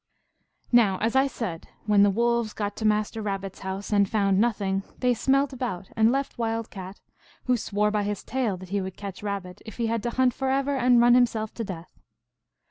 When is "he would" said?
8.69-8.97